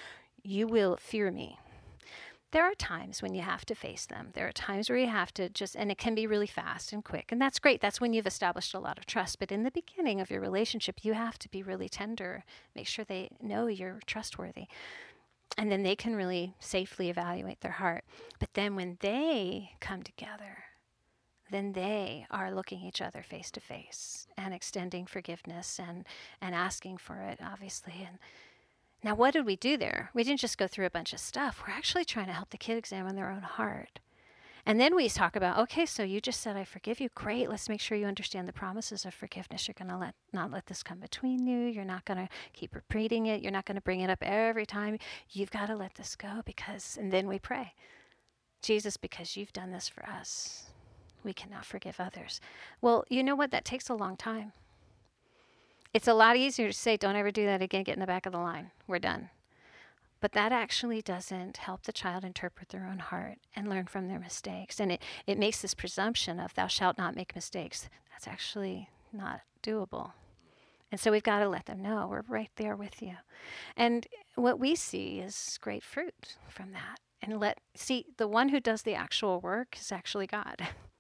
You 0.43 0.67
will 0.67 0.98
fear 0.98 1.31
me 1.31 1.57
there 2.51 2.63
are 2.65 2.75
times 2.75 3.21
when 3.21 3.33
you 3.33 3.41
have 3.41 3.65
to 3.65 3.75
face 3.75 4.05
them. 4.05 4.29
There 4.33 4.48
are 4.48 4.51
times 4.51 4.89
where 4.89 5.00
you 5.00 5.07
have 5.07 5.33
to 5.36 5.50
just, 5.50 5.75
and 5.75 5.89
it 5.89 5.98
can 5.98 6.15
be 6.15 6.27
really 6.27 6.48
fast 6.48 6.91
and 6.91 7.03
quick. 7.03 7.31
And 7.31 7.41
that's 7.41 7.60
great. 7.60 7.79
That's 7.79 8.01
when 8.01 8.13
you've 8.13 8.27
established 8.27 8.74
a 8.74 8.79
lot 8.79 8.98
of 8.98 9.05
trust. 9.05 9.39
But 9.39 9.51
in 9.51 9.63
the 9.63 9.71
beginning 9.71 10.19
of 10.19 10.29
your 10.29 10.41
relationship, 10.41 11.03
you 11.03 11.13
have 11.13 11.39
to 11.39 11.50
be 11.50 11.63
really 11.63 11.88
tender, 11.88 12.43
make 12.75 12.88
sure 12.88 13.05
they 13.05 13.29
know 13.41 13.67
you're 13.67 14.00
trustworthy. 14.05 14.65
And 15.57 15.71
then 15.71 15.83
they 15.83 15.95
can 15.95 16.15
really 16.15 16.53
safely 16.60 17.10
evaluate 17.10 17.62
their 17.62 17.71
heart. 17.71 18.03
But 18.39 18.53
then 18.53 18.75
when 18.75 18.98
they 19.00 19.71
come 19.79 20.03
together, 20.03 20.65
then 21.51 21.74
they 21.74 22.25
are 22.31 22.53
looking 22.53 22.81
each 22.81 23.01
other 23.01 23.24
face 23.24 23.51
to 23.51 23.60
face 23.60 24.27
and 24.38 24.53
extending 24.53 25.05
forgiveness 25.05 25.79
and, 25.79 26.05
and 26.41 26.55
asking 26.55 26.98
for 26.98 27.17
it, 27.17 27.39
obviously. 27.41 28.05
And, 28.07 28.17
now, 29.03 29.15
what 29.15 29.34
did 29.34 29.46
we 29.46 29.55
do 29.55 29.77
there? 29.77 30.12
We 30.13 30.24
didn't 30.24 30.39
just 30.39 30.58
go 30.58 30.67
through 30.67 30.86
a 30.86 30.91
bunch 30.91 31.12
of 31.12 31.20
stuff. 31.20 31.63
We're 31.65 31.74
actually 31.74 32.05
trying 32.05 32.27
to 32.27 32.34
help 32.34 32.51
the 32.51 32.58
kid 32.58 32.77
examine 32.77 33.15
their 33.15 33.31
own 33.31 33.41
heart. 33.41 34.00
And 34.63 34.79
then 34.79 34.96
we 34.96 35.10
talk 35.10 35.36
about, 35.36 35.58
okay, 35.58 35.88
so 35.88 36.03
you 36.03 36.22
just 36.22 36.39
said 36.39 36.55
I 36.55 36.65
forgive 36.65 37.00
you. 37.00 37.10
Great. 37.15 37.50
Let's 37.50 37.67
make 37.67 37.81
sure 37.81 37.98
you 37.98 38.05
understand 38.05 38.48
the 38.48 38.53
promises 38.53 39.05
of 39.05 39.13
forgiveness. 39.13 39.67
You're 39.67 39.75
going 39.77 39.89
to 39.89 39.98
let 39.98 40.13
not 40.34 40.51
let 40.51 40.67
this 40.67 40.84
come 40.84 41.00
between 41.00 41.48
you. 41.48 41.65
You're 41.65 41.84
not 41.84 42.05
going 42.05 42.20
to 42.20 42.29
keep 42.53 42.75
repeating 42.75 43.25
it. 43.25 43.41
You're 43.41 43.51
not 43.51 43.65
going 43.65 43.75
to 43.75 43.81
bring 43.81 44.01
it 44.01 44.12
up 44.12 44.22
every 44.22 44.67
time. 44.67 45.00
You've 45.31 45.50
got 45.50 45.65
to 45.67 45.75
let 45.75 45.96
this 45.96 46.15
go 46.15 46.43
because 46.46 46.96
and 46.96 47.12
then 47.12 47.27
we 47.27 47.39
pray. 47.39 47.74
Jesus, 48.62 48.98
because 48.98 49.36
you've 49.36 49.53
done 49.53 49.72
this 49.72 49.89
for 49.89 50.08
us, 50.08 50.67
we 51.24 51.34
can 51.34 51.50
now 51.50 51.62
forgive 51.63 52.00
others. 52.00 52.39
Well, 52.81 53.03
you 53.10 53.24
know 53.24 53.36
what? 53.36 53.50
That 53.50 53.65
takes 53.65 53.89
a 53.89 53.96
long 53.96 54.15
time. 54.15 54.53
It's 55.93 56.07
a 56.07 56.13
lot 56.13 56.38
easier 56.38 56.67
to 56.67 56.74
say, 56.74 56.95
don't 56.95 57.15
ever 57.15 57.31
do 57.31 57.45
that 57.45 57.62
again, 57.62 57.83
get 57.83 57.95
in 57.95 58.00
the 58.00 58.07
back 58.07 58.25
of 58.25 58.31
the 58.31 58.39
line. 58.39 58.71
We're 58.88 59.00
done. 59.00 59.29
But 60.21 60.33
that 60.33 60.51
actually 60.51 61.01
doesn't 61.01 61.57
help 61.57 61.83
the 61.83 61.91
child 61.91 62.24
interpret 62.24 62.69
their 62.69 62.88
own 62.88 63.00
heart 63.00 63.39
and 63.55 63.67
learn 63.67 63.88
from 63.88 64.07
their 64.07 64.19
mistakes. 64.19 64.79
And 64.79 64.91
it, 64.91 65.01
it 65.27 65.39
makes 65.39 65.62
this 65.62 65.74
presumption 65.74 66.39
of, 66.39 66.53
thou 66.53 66.67
shalt 66.67 66.98
not 66.98 67.15
make 67.15 67.36
mistakes. 67.36 67.89
That's 68.12 68.27
actually 68.27 68.89
not 69.12 69.41
doable. 69.63 70.12
And 70.91 71.00
so 71.00 71.12
we've 71.12 71.24
got 71.24 71.39
to 71.39 71.50
let 71.50 71.65
them 71.65 71.81
know 71.81 72.07
we're 72.07 72.24
right 72.27 72.51
there 72.55 72.75
with 72.75 73.01
you. 73.01 73.15
And 73.75 74.05
what 74.36 74.60
we 74.60 74.75
see 74.75 75.19
is 75.19 75.57
great 75.60 75.83
fruit 75.83 76.36
from 76.48 76.71
that. 76.71 77.00
And 77.21 77.39
let 77.39 77.60
see 77.75 78.05
the 78.17 78.27
one 78.27 78.50
who 78.50 78.60
does 78.60 78.83
the 78.83 78.95
actual 78.95 79.39
work 79.41 79.77
is 79.79 79.91
actually 79.91 80.27
God. 80.27 80.67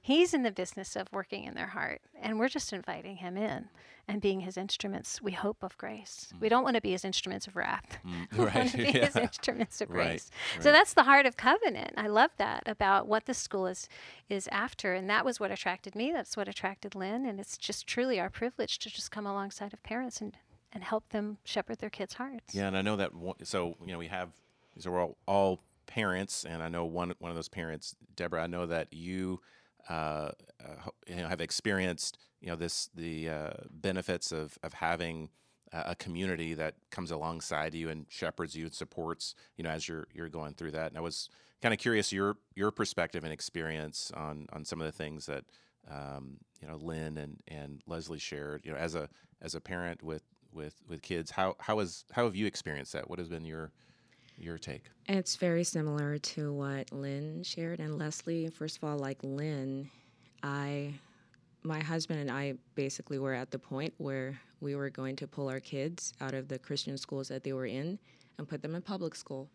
He's 0.00 0.34
in 0.34 0.42
the 0.42 0.50
business 0.50 0.96
of 0.96 1.08
working 1.12 1.44
in 1.44 1.54
their 1.54 1.68
heart, 1.68 2.00
and 2.20 2.38
we're 2.38 2.48
just 2.48 2.72
inviting 2.72 3.16
him 3.16 3.36
in 3.36 3.68
and 4.10 4.20
being 4.20 4.40
his 4.40 4.56
instruments, 4.56 5.22
we 5.22 5.32
hope, 5.32 5.62
of 5.62 5.78
grace. 5.78 6.32
Mm. 6.34 6.40
We 6.40 6.48
don't 6.48 6.64
want 6.64 6.74
to 6.74 6.80
be 6.80 6.90
his 6.90 7.04
instruments 7.04 7.46
of 7.46 7.54
wrath. 7.54 7.98
Mm. 8.04 8.32
we 8.38 8.44
right. 8.44 8.54
want 8.54 8.70
to 8.72 8.76
be 8.78 8.82
yeah. 8.94 9.06
his 9.06 9.16
instruments 9.16 9.80
of 9.80 9.88
right. 9.88 10.08
grace. 10.08 10.30
Right. 10.56 10.64
So 10.64 10.72
that's 10.72 10.94
the 10.94 11.04
heart 11.04 11.26
of 11.26 11.36
covenant. 11.36 11.92
I 11.96 12.08
love 12.08 12.30
that 12.38 12.64
about 12.66 13.06
what 13.06 13.26
the 13.26 13.34
school 13.34 13.66
is 13.66 13.88
is 14.28 14.48
after. 14.50 14.94
And 14.94 15.08
that 15.08 15.24
was 15.24 15.38
what 15.38 15.52
attracted 15.52 15.94
me. 15.94 16.10
That's 16.12 16.36
what 16.36 16.48
attracted 16.48 16.94
Lynn. 16.94 17.24
And 17.24 17.38
it's 17.38 17.56
just 17.56 17.86
truly 17.86 18.18
our 18.18 18.30
privilege 18.30 18.80
to 18.80 18.90
just 18.90 19.12
come 19.12 19.26
alongside 19.26 19.72
of 19.72 19.82
parents 19.84 20.20
and, 20.20 20.36
and 20.72 20.82
help 20.82 21.08
them 21.10 21.38
shepherd 21.44 21.78
their 21.78 21.90
kids' 21.90 22.14
hearts. 22.14 22.54
Yeah, 22.54 22.66
and 22.66 22.76
I 22.76 22.82
know 22.82 22.96
that 22.96 23.12
so, 23.44 23.76
you 23.84 23.92
know, 23.92 23.98
we 23.98 24.08
have 24.08 24.30
so 24.78 24.90
we're 24.90 25.02
all, 25.02 25.16
all 25.26 25.60
parents, 25.86 26.44
and 26.44 26.62
I 26.62 26.68
know 26.68 26.84
one 26.84 27.14
one 27.18 27.30
of 27.30 27.36
those 27.36 27.48
parents, 27.48 27.96
Deborah, 28.16 28.42
I 28.42 28.46
know 28.46 28.66
that 28.66 28.92
you 28.92 29.40
uh, 29.88 30.30
uh, 30.62 30.90
you 31.06 31.16
know, 31.16 31.28
have 31.28 31.40
experienced 31.40 32.18
you 32.40 32.48
know 32.48 32.56
this 32.56 32.90
the 32.94 33.28
uh, 33.28 33.50
benefits 33.70 34.32
of 34.32 34.58
of 34.62 34.74
having 34.74 35.30
a 35.72 35.94
community 35.94 36.54
that 36.54 36.74
comes 36.90 37.12
alongside 37.12 37.74
you 37.74 37.88
and 37.88 38.06
shepherds 38.08 38.56
you 38.56 38.64
and 38.64 38.74
supports 38.74 39.36
you 39.56 39.62
know 39.62 39.70
as 39.70 39.86
you're 39.86 40.06
you're 40.12 40.28
going 40.28 40.54
through 40.54 40.72
that. 40.72 40.88
And 40.88 40.98
I 40.98 41.00
was 41.00 41.28
kind 41.62 41.72
of 41.72 41.78
curious 41.78 42.12
your 42.12 42.36
your 42.54 42.70
perspective 42.70 43.24
and 43.24 43.32
experience 43.32 44.10
on 44.14 44.46
on 44.52 44.64
some 44.64 44.80
of 44.80 44.86
the 44.86 44.92
things 44.92 45.26
that 45.26 45.44
um, 45.88 46.38
you 46.60 46.68
know 46.68 46.76
Lynn 46.76 47.16
and 47.16 47.40
and 47.48 47.82
Leslie 47.86 48.18
shared. 48.18 48.62
You 48.64 48.72
know, 48.72 48.78
as 48.78 48.94
a 48.94 49.08
as 49.40 49.54
a 49.54 49.60
parent 49.60 50.02
with 50.02 50.22
with 50.52 50.74
with 50.88 51.02
kids, 51.02 51.30
how 51.30 51.56
how 51.60 51.78
is 51.80 52.04
how 52.12 52.24
have 52.24 52.36
you 52.36 52.46
experienced 52.46 52.92
that? 52.92 53.08
What 53.08 53.18
has 53.18 53.28
been 53.28 53.44
your 53.44 53.72
your 54.40 54.58
take? 54.58 54.84
It's 55.08 55.36
very 55.36 55.64
similar 55.64 56.18
to 56.18 56.52
what 56.52 56.92
Lynn 56.92 57.42
shared 57.42 57.80
and 57.80 57.98
Leslie. 57.98 58.48
First 58.48 58.78
of 58.78 58.84
all, 58.84 58.98
like 58.98 59.18
Lynn, 59.22 59.90
I, 60.42 60.94
my 61.62 61.80
husband 61.80 62.20
and 62.20 62.30
I 62.30 62.54
basically 62.74 63.18
were 63.18 63.34
at 63.34 63.50
the 63.50 63.58
point 63.58 63.92
where 63.98 64.40
we 64.60 64.74
were 64.74 64.90
going 64.90 65.16
to 65.16 65.26
pull 65.26 65.48
our 65.48 65.60
kids 65.60 66.12
out 66.20 66.34
of 66.34 66.48
the 66.48 66.58
Christian 66.58 66.96
schools 66.96 67.28
that 67.28 67.44
they 67.44 67.52
were 67.52 67.66
in 67.66 67.98
and 68.38 68.48
put 68.48 68.62
them 68.62 68.74
in 68.74 68.82
public 68.82 69.14
school 69.14 69.48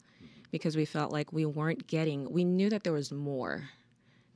because 0.52 0.76
we 0.76 0.86
felt 0.86 1.12
like 1.12 1.34
we 1.34 1.46
weren't 1.46 1.88
getting, 1.88 2.32
we 2.32 2.44
knew 2.44 2.70
that 2.70 2.84
there 2.84 2.94
was 2.94 3.12
more 3.12 3.70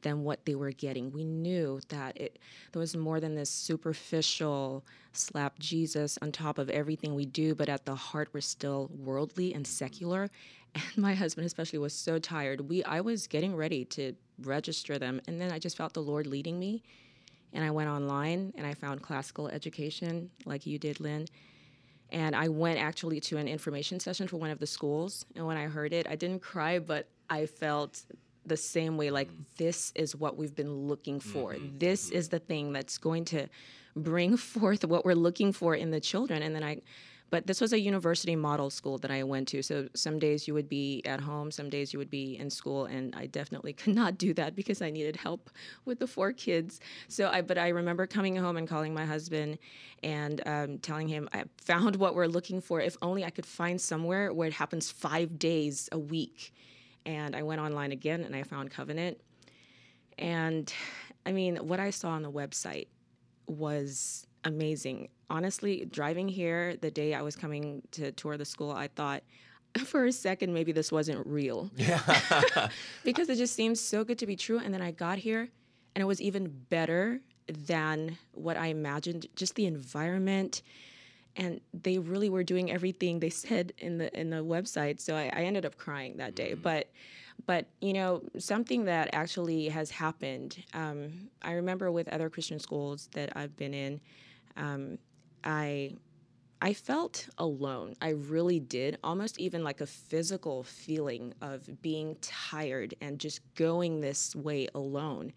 than 0.02 0.24
what 0.24 0.46
they 0.46 0.56
were 0.56 0.72
getting. 0.72 1.12
We 1.12 1.24
knew 1.24 1.80
that 1.90 2.20
it 2.20 2.40
there 2.72 2.80
was 2.80 2.96
more 2.96 3.20
than 3.20 3.36
this 3.36 3.50
superficial 3.50 4.86
slap 5.14 5.60
Jesus 5.60 6.18
on 6.22 6.32
top 6.32 6.58
of 6.58 6.70
everything 6.70 7.16
we 7.16 7.26
do, 7.26 7.56
but 7.56 7.70
at 7.70 7.86
the 7.86 7.96
heart 7.96 8.30
we're 8.34 8.42
still 8.42 8.90
worldly 8.94 9.54
and 9.54 9.66
secular. 9.66 10.30
And 10.76 10.98
my 10.98 11.16
husband 11.16 11.48
especially 11.48 11.80
was 11.80 11.94
so 11.96 12.20
tired. 12.20 12.70
We 12.70 12.84
I 12.84 13.02
was 13.02 13.26
getting 13.26 13.56
ready 13.56 13.86
to 13.86 14.14
register 14.44 15.00
them 15.00 15.20
and 15.28 15.42
then 15.42 15.52
I 15.52 15.58
just 15.58 15.76
felt 15.76 15.94
the 15.94 16.04
Lord 16.04 16.28
leading 16.28 16.60
me 16.60 16.84
and 17.54 17.64
I 17.64 17.72
went 17.72 17.90
online 17.90 18.54
and 18.56 18.66
I 18.66 18.74
found 18.74 19.02
classical 19.02 19.48
education 19.48 20.30
like 20.46 20.66
you 20.66 20.78
did, 20.78 21.00
Lynn. 21.00 21.26
And 22.12 22.36
I 22.36 22.48
went 22.48 22.80
actually 22.80 23.20
to 23.22 23.38
an 23.38 23.48
information 23.48 24.00
session 24.00 24.28
for 24.28 24.38
one 24.38 24.50
of 24.50 24.60
the 24.60 24.68
schools. 24.68 25.26
And 25.36 25.46
when 25.46 25.58
I 25.58 25.66
heard 25.66 25.94
it, 25.94 26.08
I 26.10 26.16
didn't 26.16 26.42
cry, 26.42 26.80
but 26.80 27.08
I 27.30 27.46
felt 27.46 28.02
the 28.50 28.58
same 28.58 28.98
way 28.98 29.12
like 29.12 29.32
mm. 29.32 29.46
this 29.58 29.92
is 29.96 30.16
what 30.16 30.38
we've 30.38 30.56
been 30.56 30.88
looking 30.88 31.20
for. 31.20 31.54
Mm-hmm. 31.54 31.78
this 31.78 32.08
mm-hmm. 32.08 32.18
is 32.18 32.30
the 32.30 32.40
thing 32.40 32.74
that's 32.74 32.98
going 32.98 33.26
to 33.26 33.48
bring 33.96 34.38
forth 34.56 34.84
what 34.86 35.06
we're 35.06 35.14
looking 35.14 35.54
for 35.54 35.76
in 35.76 35.92
the 35.92 36.00
children. 36.00 36.42
And 36.44 36.56
then 36.56 36.64
i 36.64 36.82
but 37.32 37.46
this 37.46 37.62
was 37.62 37.74
a 37.74 37.80
university 37.80 38.36
model 38.36 38.72
school 38.72 38.98
that 38.98 39.12
i 39.12 39.22
went 39.24 39.48
to. 39.50 39.62
So 39.62 39.88
some 39.94 40.18
days 40.18 40.48
you 40.48 40.56
would 40.56 40.68
be 40.68 41.04
at 41.06 41.22
home 41.22 41.52
some 41.52 41.70
days 41.70 41.94
you 41.94 42.00
would 42.00 42.10
be 42.10 42.38
in 42.38 42.50
school. 42.50 42.86
And 42.86 43.16
i 43.16 43.28
definitely 43.28 43.74
could 43.82 43.96
not 43.96 44.18
do 44.18 44.34
that 44.34 44.56
because 44.56 44.82
i 44.82 44.90
needed 44.90 45.16
help 45.16 45.50
with 45.86 46.00
the 46.00 46.08
four 46.08 46.34
kids. 46.34 46.80
So 47.08 47.30
i 47.30 47.42
but 47.42 47.58
i 47.58 47.70
remember 47.70 48.08
coming 48.08 48.36
home 48.36 48.58
and 48.58 48.68
calling 48.68 48.94
my 48.94 49.06
husband 49.06 49.60
and 50.04 50.42
um, 50.48 50.80
telling 50.80 51.08
him 51.08 51.30
i 51.34 51.44
found 51.58 51.96
what 51.98 52.16
we're 52.16 52.28
looking 52.28 52.62
for. 52.62 52.82
If 52.82 52.98
only 53.02 53.24
i 53.24 53.30
could 53.30 53.46
find 53.46 53.80
somewhere 53.80 54.34
where 54.34 54.48
it 54.48 54.54
happens 54.54 54.90
five 54.90 55.38
days 55.38 55.90
a 55.92 56.00
week 56.00 56.54
and 57.06 57.36
I 57.36 57.44
went 57.44 57.62
online 57.62 57.92
again 57.92 58.24
and 58.24 58.36
I 58.36 58.44
found 58.44 58.72
Covenant. 58.72 59.20
And 60.18 60.72
I 61.26 61.32
mean, 61.32 61.58
what 61.58 61.80
I 61.80 61.90
saw 61.90 62.10
on 62.10 62.22
the 62.22 62.32
website 62.32 62.88
was 63.48 64.28
amazing. 64.44 65.10
Honestly, 65.30 65.86
driving 65.90 66.28
here 66.28 66.76
the 66.78 66.92
day 66.92 67.14
I 67.14 67.22
was 67.22 67.36
coming 67.36 67.82
to 67.92 68.12
tour 68.12 68.38
the 68.38 68.46
school, 68.46 68.72
I 68.72 68.88
thought 68.88 69.24
for 69.86 70.06
a 70.06 70.12
second 70.12 70.54
maybe 70.54 70.72
this 70.72 70.92
wasn't 70.92 71.26
real. 71.26 71.70
Yeah. 71.78 72.70
because 73.04 73.30
it 73.30 73.38
just 73.38 73.56
seems 73.56 73.80
so 73.80 74.04
good 74.04 74.20
to 74.20 74.28
be 74.28 74.36
true. 74.36 74.60
And 74.60 74.74
then 74.74 74.82
I 74.82 74.92
got 74.92 75.18
here 75.18 75.50
and 75.96 76.02
it 76.02 76.06
was 76.06 76.22
even 76.22 76.48
better 76.70 77.22
than 77.48 78.18
what 78.34 78.58
I 78.58 78.68
imagined. 78.68 79.28
Just 79.36 79.56
the 79.56 79.66
environment, 79.66 80.62
and 81.40 81.62
they 81.74 81.98
really 81.98 82.30
were 82.30 82.44
doing 82.44 82.70
everything 82.70 83.20
they 83.20 83.30
said 83.30 83.74
in 83.80 83.98
the 83.98 84.20
in 84.20 84.30
the 84.30 84.44
website. 84.44 85.00
So 85.00 85.16
I, 85.16 85.32
I 85.34 85.44
ended 85.44 85.66
up 85.66 85.78
crying 85.78 86.18
that 86.18 86.36
day. 86.36 86.52
Mm-hmm. 86.52 86.62
But 86.62 86.92
but 87.46 87.68
you 87.82 87.94
know 87.94 88.22
something 88.38 88.86
that 88.86 89.10
actually 89.14 89.70
has 89.70 89.90
happened. 89.90 90.64
Um, 90.74 91.30
I 91.42 91.54
remember 91.54 91.92
with 91.92 92.08
other 92.10 92.30
Christian 92.30 92.60
schools 92.60 93.10
that 93.14 93.36
I've 93.36 93.56
been 93.56 93.74
in, 93.74 94.02
um, 94.58 95.00
I 95.44 95.94
I 96.62 96.74
felt 96.74 97.30
alone. 97.38 97.96
I 98.02 98.10
really 98.10 98.60
did, 98.60 98.98
almost 99.02 99.40
even 99.40 99.64
like 99.64 99.80
a 99.80 99.86
physical 99.86 100.64
feeling 100.64 101.34
of 101.42 101.82
being 101.82 102.18
tired 102.22 102.94
and 103.00 103.18
just 103.18 103.40
going 103.56 104.02
this 104.02 104.36
way 104.36 104.68
alone. 104.76 105.32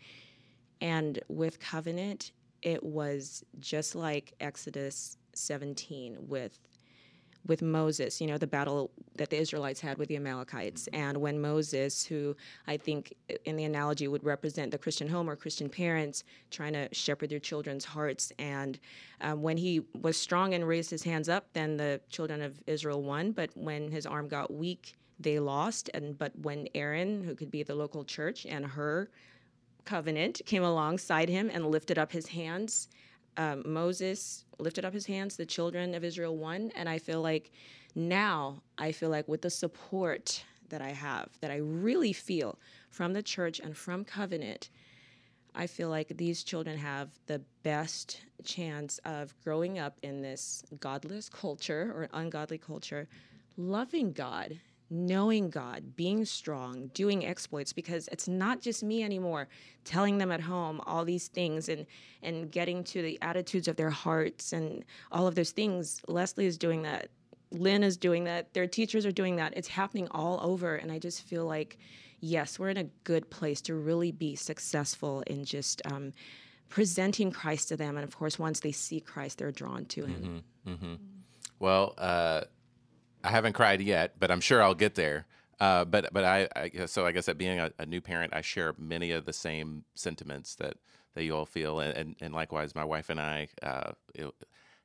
And 0.80 1.21
with 1.28 1.61
Covenant, 1.61 2.32
it 2.61 2.82
was 2.82 3.44
just 3.61 3.94
like 3.94 4.35
Exodus 4.40 5.16
17 5.35 6.17
with 6.29 6.59
with 7.47 7.62
Moses, 7.62 8.21
you 8.21 8.27
know, 8.27 8.39
the 8.39 8.47
battle 8.47 8.91
that 9.17 9.31
the 9.31 9.37
Israelites 9.37 9.81
had 9.81 9.99
with 9.99 10.09
the 10.09 10.17
Amalekites. 10.17 10.85
Mm-hmm. 10.85 11.03
And 11.03 11.19
when 11.19 11.41
Moses, 11.41 12.05
who 12.05 12.37
I 12.67 12.77
think 12.77 13.15
in 13.45 13.57
the 13.57 13.65
analogy 13.65 14.09
would 14.09 14.25
represent 14.25 14.71
the 14.71 14.79
Christian 14.79 15.09
home 15.09 15.29
or 15.29 15.37
Christian 15.37 15.69
parents 15.69 16.25
trying 16.51 16.73
to 16.75 16.89
shepherd 16.93 17.31
their 17.31 17.41
children's 17.41 17.85
hearts, 17.85 18.33
and 18.39 18.79
um, 19.21 19.43
when 19.43 19.57
he 19.57 19.83
was 20.01 20.17
strong 20.17 20.55
and 20.55 20.67
raised 20.67 20.91
his 20.91 21.03
hands 21.03 21.29
up, 21.29 21.47
then 21.53 21.77
the 21.77 22.01
children 22.11 22.43
of 22.43 22.61
Israel 22.67 23.03
won. 23.03 23.33
But 23.33 23.51
when 23.57 23.91
his 23.91 24.07
arm 24.07 24.29
got 24.29 24.53
weak, 24.53 24.95
they 25.19 25.39
lost. 25.39 25.91
And 25.95 26.19
but 26.19 26.37
when 26.39 26.69
Aaron, 26.75 27.25
who 27.25 27.35
could 27.35 27.51
be 27.51 27.62
the 27.62 27.75
local 27.75 28.05
church, 28.05 28.47
and 28.47 28.65
her 28.65 29.11
covenant 29.85 30.41
came 30.47 30.62
alongside 30.62 31.29
him 31.29 31.51
and 31.53 31.67
lifted 31.67 31.99
up 31.99 32.12
his 32.12 32.29
hands, 32.29 32.89
um, 33.37 33.62
Moses 33.67 34.45
lifted 34.59 34.85
up 34.85 34.93
his 34.93 35.07
hands, 35.07 35.37
the 35.37 35.47
children 35.47 35.95
of 35.95 36.05
Israel 36.05 36.37
won. 36.37 36.71
And 36.75 36.89
I 36.89 36.99
feel 36.99 37.21
like 37.21 37.51
now, 37.95 38.62
I 38.79 38.93
feel 38.93 39.11
like 39.11 39.29
with 39.29 39.43
the 39.43 39.51
support 39.51 40.45
that 40.69 40.83
I 40.83 40.91
have, 40.91 41.29
that 41.41 41.51
I 41.51 41.57
really 41.57 42.12
feel 42.12 42.59
from 42.91 43.12
the 43.12 43.23
church 43.23 43.61
and 43.61 43.77
from 43.77 44.05
covenant, 44.05 44.71
I 45.55 45.67
feel 45.67 45.91
like 45.91 46.09
these 46.17 46.43
children 46.43 46.79
have 46.79 47.11
the 47.27 47.43
best 47.62 48.23
chance 48.43 48.99
of 49.05 49.35
growing 49.45 49.79
up 49.79 49.99
in 50.03 50.23
this 50.23 50.62
godless 50.81 51.29
culture 51.29 51.93
or 51.95 52.09
ungodly 52.15 52.57
culture, 52.57 53.07
loving 53.59 54.12
God 54.12 54.59
knowing 54.93 55.49
God, 55.49 55.97
being 55.97 56.25
strong, 56.25 56.91
doing 56.95 57.25
exploits 57.25 57.73
because 57.73 58.09
it's 58.09 58.29
not 58.29 58.61
just 58.61 58.83
me 58.83 59.03
anymore 59.03 59.49
telling 59.85 60.19
them 60.19 60.31
at 60.31 60.41
home 60.41 60.81
all 60.87 61.05
these 61.05 61.29
things 61.29 61.69
and 61.69 61.87
and 62.23 62.51
getting 62.53 62.85
to 62.85 63.03
the 63.03 63.19
attitudes 63.23 63.67
of 63.69 63.77
their 63.77 63.91
hearts 63.91 64.53
and 64.53 64.85
all 65.11 65.27
of 65.27 65.35
those 65.35 65.51
things. 65.51 66.01
Leslie 66.07 66.47
is 66.47 66.59
doing 66.59 66.83
that. 66.83 67.09
Lynn 67.51 67.83
is 67.83 67.97
doing 67.97 68.25
that. 68.25 68.53
Their 68.55 68.67
teachers 68.67 69.05
are 69.07 69.13
doing 69.13 69.37
that. 69.37 69.55
It's 69.57 69.69
happening 69.69 70.09
all 70.11 70.41
over 70.43 70.77
and 70.77 70.93
I 70.93 70.99
just 70.99 71.23
feel 71.23 71.47
like 71.47 71.79
yes, 72.21 72.59
we're 72.59 72.71
in 72.71 72.77
a 72.77 72.85
good 73.05 73.29
place 73.31 73.61
to 73.63 73.75
really 73.75 74.13
be 74.13 74.37
successful 74.37 75.23
in 75.27 75.45
just 75.45 75.83
um, 75.87 76.13
presenting 76.69 77.31
Christ 77.31 77.69
to 77.69 77.77
them. 77.77 77.97
And 77.97 78.05
of 78.05 78.17
course, 78.17 78.39
once 78.39 78.61
they 78.61 78.73
see 78.73 79.01
Christ, 79.01 79.39
they're 79.39 79.53
drawn 79.53 79.85
to 79.87 80.07
Him. 80.07 80.43
Mm-hmm. 80.67 80.95
Well, 81.59 81.95
uh, 81.99 82.43
I 83.25 83.31
haven't 83.31 83.52
cried 83.55 83.81
yet, 83.81 84.14
but 84.19 84.31
I'm 84.31 84.41
sure 84.41 84.62
I'll 84.62 84.75
get 84.75 84.95
there. 84.95 85.26
Uh, 85.61 85.85
but 85.85 86.12
but 86.12 86.25
I, 86.25 86.49
I 86.57 86.87
so 86.87 87.07
I 87.07 87.12
guess 87.12 87.26
that 87.26 87.38
being 87.38 87.61
a, 87.61 87.71
a, 87.79 87.87
new 87.87 88.00
parent, 88.00 88.35
I 88.35 88.41
share 88.41 88.75
many 88.79 89.12
of 89.12 89.26
the 89.26 89.33
same 89.33 89.85
sentiments 89.95 90.57
that 90.57 90.75
that 91.14 91.23
you 91.23 91.37
all 91.37 91.47
feel, 91.47 91.79
and 91.79 91.97
and, 91.97 92.17
and 92.21 92.35
likewise, 92.35 92.75
my 92.75 92.85
wife 92.85 93.11
and 93.11 93.21
I, 93.21 93.49
uh, 93.62 93.93
it, 94.12 94.33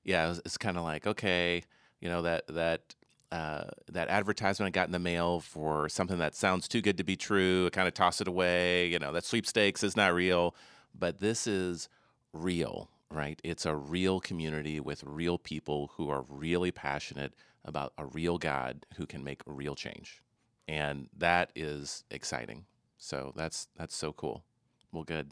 yeah, 0.03 0.29
it's, 0.29 0.39
it's 0.45 0.57
kind 0.57 0.77
of 0.77 0.83
like 0.83 1.07
okay, 1.07 1.63
you 1.99 2.09
know 2.09 2.21
that 2.21 2.45
that 2.47 2.93
uh, 3.31 3.63
that 3.91 4.09
advertisement 4.09 4.67
I 4.67 4.71
got 4.71 4.87
in 4.87 4.91
the 4.91 4.99
mail 4.99 5.39
for 5.39 5.89
something 5.89 6.19
that 6.19 6.35
sounds 6.35 6.67
too 6.67 6.81
good 6.81 6.97
to 6.97 7.03
be 7.03 7.15
true. 7.15 7.65
I 7.65 7.69
kind 7.71 7.87
of 7.87 7.95
toss 7.95 8.21
it 8.21 8.27
away. 8.27 8.87
You 8.87 8.99
know 8.99 9.11
that 9.13 9.25
sweepstakes 9.25 9.83
is 9.83 9.97
not 9.97 10.13
real, 10.13 10.53
but 10.93 11.19
this 11.19 11.47
is 11.47 11.89
real, 12.33 12.91
right? 13.09 13.39
It's 13.43 13.65
a 13.65 13.75
real 13.75 14.19
community 14.19 14.79
with 14.79 15.03
real 15.03 15.39
people 15.39 15.91
who 15.95 16.09
are 16.11 16.23
really 16.29 16.71
passionate 16.71 17.33
about 17.67 17.93
a 17.97 18.05
real 18.05 18.39
God 18.39 18.85
who 18.95 19.05
can 19.05 19.23
make 19.23 19.43
a 19.45 19.51
real 19.51 19.75
change 19.75 20.23
and 20.67 21.07
that 21.17 21.51
is 21.55 22.03
exciting. 22.11 22.65
So 22.97 23.33
that's 23.35 23.67
that's 23.77 23.95
so 23.95 24.11
cool. 24.11 24.43
Well, 24.91 25.03
good. 25.03 25.31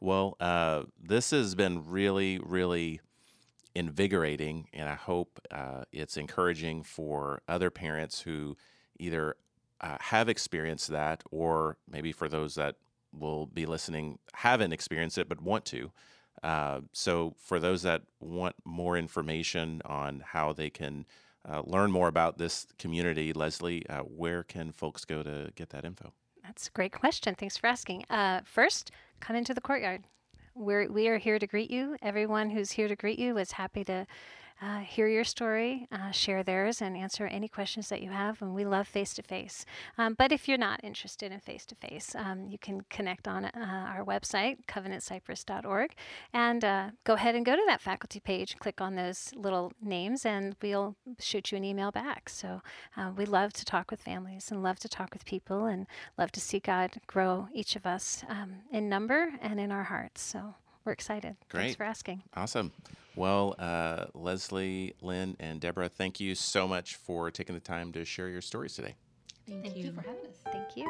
Well, 0.00 0.36
uh, 0.38 0.84
this 1.00 1.30
has 1.32 1.54
been 1.54 1.88
really, 1.88 2.38
really 2.38 3.00
invigorating, 3.74 4.68
and 4.72 4.88
I 4.88 4.94
hope 4.94 5.40
uh, 5.50 5.84
it's 5.92 6.16
encouraging 6.16 6.84
for 6.84 7.42
other 7.48 7.70
parents 7.70 8.20
who 8.20 8.56
either 8.98 9.36
uh, 9.80 9.96
have 10.00 10.28
experienced 10.28 10.88
that, 10.88 11.24
or 11.30 11.78
maybe 11.90 12.12
for 12.12 12.28
those 12.28 12.54
that 12.54 12.76
will 13.12 13.46
be 13.46 13.66
listening 13.66 14.18
haven't 14.34 14.72
experienced 14.72 15.18
it 15.18 15.28
but 15.28 15.40
want 15.40 15.64
to. 15.64 15.90
Uh, 16.42 16.80
so, 16.92 17.34
for 17.36 17.58
those 17.58 17.82
that 17.82 18.02
want 18.20 18.54
more 18.64 18.96
information 18.96 19.82
on 19.84 20.22
how 20.24 20.52
they 20.52 20.70
can 20.70 21.04
uh, 21.48 21.62
learn 21.64 21.90
more 21.90 22.08
about 22.08 22.38
this 22.38 22.66
community, 22.78 23.32
Leslie, 23.32 23.86
uh, 23.88 24.00
where 24.00 24.42
can 24.42 24.72
folks 24.72 25.04
go 25.04 25.22
to 25.22 25.50
get 25.54 25.70
that 25.70 25.84
info? 25.84 26.12
That's 26.42 26.68
a 26.68 26.70
great 26.70 26.92
question. 26.92 27.34
Thanks 27.34 27.56
for 27.56 27.66
asking. 27.66 28.04
Uh, 28.08 28.40
first, 28.44 28.90
come 29.20 29.36
into 29.36 29.52
the 29.52 29.60
courtyard. 29.60 30.04
We're, 30.54 30.90
we 30.90 31.08
are 31.08 31.18
here 31.18 31.38
to 31.38 31.46
greet 31.46 31.70
you. 31.70 31.96
Everyone 32.02 32.50
who's 32.50 32.72
here 32.72 32.88
to 32.88 32.96
greet 32.96 33.18
you 33.18 33.36
is 33.38 33.52
happy 33.52 33.84
to 33.84 34.06
uh, 34.60 34.80
hear 34.80 35.08
your 35.08 35.24
story, 35.24 35.86
uh, 35.92 36.10
share 36.10 36.42
theirs, 36.42 36.82
and 36.82 36.96
answer 36.96 37.26
any 37.26 37.48
questions 37.48 37.88
that 37.88 38.02
you 38.02 38.10
have. 38.10 38.42
And 38.42 38.54
we 38.54 38.64
love 38.64 38.88
face 38.88 39.14
to 39.14 39.22
face. 39.22 39.64
But 39.96 40.32
if 40.32 40.48
you're 40.48 40.58
not 40.58 40.82
interested 40.82 41.32
in 41.32 41.40
face 41.40 41.66
to 41.66 41.74
face, 41.74 42.14
you 42.48 42.58
can 42.58 42.80
connect 42.90 43.28
on 43.28 43.44
uh, 43.44 43.50
our 43.88 44.04
website, 44.04 44.58
covenantcypress.org, 44.66 45.94
and 46.32 46.64
uh, 46.64 46.90
go 47.04 47.14
ahead 47.14 47.34
and 47.34 47.44
go 47.44 47.56
to 47.56 47.62
that 47.66 47.80
faculty 47.80 48.20
page, 48.20 48.56
click 48.58 48.80
on 48.80 48.94
those 48.94 49.32
little 49.34 49.72
names, 49.82 50.24
and 50.24 50.56
we'll 50.62 50.96
shoot 51.18 51.50
you 51.50 51.56
an 51.56 51.64
email 51.64 51.90
back. 51.90 52.28
So 52.28 52.62
uh, 52.96 53.12
we 53.16 53.24
love 53.24 53.52
to 53.54 53.64
talk 53.64 53.90
with 53.90 54.02
families 54.02 54.50
and 54.50 54.62
love 54.62 54.78
to 54.80 54.88
talk 54.88 55.12
with 55.12 55.24
people 55.24 55.66
and 55.66 55.86
love 56.16 56.32
to 56.32 56.40
see 56.40 56.60
God 56.60 57.00
grow 57.06 57.48
each 57.52 57.76
of 57.76 57.86
us 57.86 58.24
um, 58.28 58.56
in 58.70 58.88
number 58.88 59.32
and 59.40 59.60
in 59.60 59.72
our 59.72 59.84
hearts. 59.84 60.22
So 60.22 60.54
we're 60.88 60.92
excited. 60.92 61.36
Great. 61.50 61.62
Thanks 61.64 61.76
for 61.76 61.84
asking. 61.84 62.22
Awesome. 62.34 62.72
Well, 63.14 63.54
uh, 63.58 64.06
Leslie, 64.14 64.94
Lynn, 65.02 65.36
and 65.38 65.60
Deborah, 65.60 65.90
thank 65.90 66.18
you 66.18 66.34
so 66.34 66.66
much 66.66 66.96
for 66.96 67.30
taking 67.30 67.54
the 67.54 67.60
time 67.60 67.92
to 67.92 68.06
share 68.06 68.30
your 68.30 68.40
stories 68.40 68.72
today. 68.74 68.94
Thank, 69.46 69.64
Thank 69.64 69.76
you. 69.76 69.84
you 69.86 69.92
for 69.92 70.00
having 70.00 70.24
us. 70.26 70.36
Thank 70.50 70.76
you. 70.78 70.88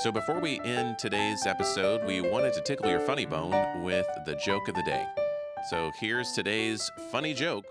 So, 0.00 0.10
before 0.10 0.40
we 0.40 0.58
end 0.62 0.98
today's 0.98 1.46
episode, 1.46 2.04
we 2.04 2.20
wanted 2.20 2.52
to 2.54 2.62
tickle 2.62 2.90
your 2.90 2.98
funny 2.98 3.26
bone 3.26 3.84
with 3.84 4.06
the 4.26 4.34
joke 4.34 4.66
of 4.66 4.74
the 4.74 4.82
day. 4.82 5.06
So, 5.70 5.92
here's 6.00 6.32
today's 6.32 6.90
funny 7.12 7.32
joke. 7.32 7.64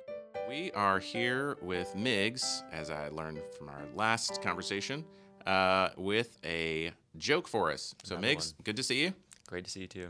We 0.48 0.72
are 0.72 1.00
here 1.00 1.58
with 1.62 1.94
Migs, 1.98 2.64
as 2.72 2.90
I 2.90 3.10
learned 3.10 3.42
from 3.58 3.68
our 3.68 3.84
last 3.94 4.42
conversation, 4.42 5.04
uh, 5.46 5.90
with 5.98 6.38
a 6.46 6.92
joke 7.18 7.50
for 7.50 7.74
us. 7.74 7.94
So, 8.04 8.16
Another 8.16 8.36
Migs, 8.36 8.54
one. 8.54 8.64
good 8.64 8.78
to 8.78 8.84
see 8.84 9.02
you. 9.04 9.14
Great 9.48 9.66
to 9.66 9.72
see 9.72 9.82
you 9.82 9.88
too. 9.88 10.10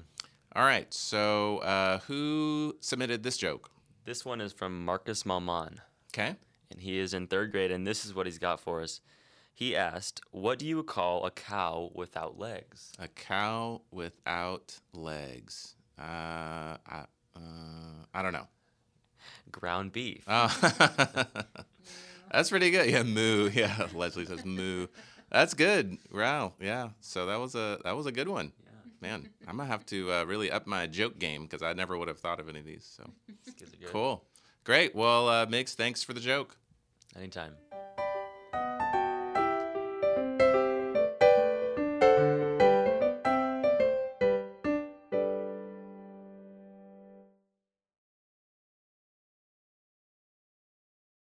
All 0.56 0.64
right. 0.64 0.92
So, 0.94 1.58
uh, 1.60 2.00
who 2.00 2.76
submitted 2.80 3.24
this 3.24 3.38
joke? 3.38 3.70
This 4.06 4.24
one 4.24 4.42
is 4.42 4.54
from 4.54 4.86
Marcus 4.86 5.24
Malman. 5.24 5.78
Okay. 6.14 6.36
And 6.70 6.82
he 6.82 7.00
is 7.00 7.14
in 7.14 7.28
third 7.28 7.52
grade, 7.52 7.72
and 7.72 7.88
this 7.88 8.06
is 8.06 8.14
what 8.14 8.26
he's 8.26 8.38
got 8.38 8.60
for 8.60 8.82
us. 8.82 9.02
He 9.54 9.76
asked, 9.76 10.22
What 10.32 10.60
do 10.60 10.66
you 10.66 10.84
call 10.84 11.26
a 11.26 11.32
cow 11.32 11.92
without 11.94 12.38
legs? 12.38 12.92
A 13.00 13.08
cow 13.08 13.82
without 13.92 14.80
legs. 14.94 15.76
Uh, 15.98 16.78
I, 16.88 17.06
uh, 17.36 17.40
I 18.14 18.22
don't 18.22 18.34
know. 18.34 18.48
Ground 19.52 19.92
beef. 19.92 20.24
Oh. 20.28 20.56
That's 22.32 22.50
pretty 22.50 22.72
good. 22.72 22.90
Yeah, 22.90 23.04
moo. 23.04 23.50
Yeah, 23.54 23.88
Leslie 23.94 24.26
says 24.26 24.44
moo. 24.44 24.88
That's 25.32 25.54
good. 25.54 25.98
Wow. 26.12 26.54
Yeah. 26.60 26.90
So 27.02 27.28
that 27.28 27.40
was 27.40 27.56
a 27.56 27.80
that 27.84 27.96
was 27.96 28.06
a 28.06 28.12
good 28.12 28.28
one 28.28 28.52
man, 29.04 29.30
I'm 29.48 29.58
gonna 29.58 29.70
have 29.70 29.86
to 29.88 30.12
uh, 30.12 30.24
really 30.24 30.50
up 30.50 30.66
my 30.66 30.88
joke 30.88 31.20
game 31.20 31.44
because 31.44 31.62
I 31.62 31.74
never 31.74 31.98
would 31.98 32.08
have 32.08 32.20
thought 32.20 32.40
of 32.40 32.50
any 32.50 32.60
of 32.60 32.66
these. 32.66 32.90
So 32.98 33.10
cool, 33.86 34.26
great. 34.64 34.96
Well, 34.96 35.28
uh, 35.28 35.46
Migs, 35.46 35.76
thanks 35.76 36.02
for 36.02 36.14
the 36.14 36.22
joke. 36.22 36.58
Anytime. 37.16 37.54